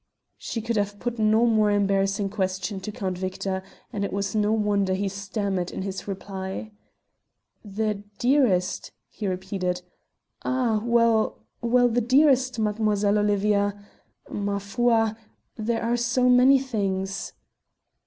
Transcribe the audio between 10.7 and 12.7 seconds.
well well the dearest,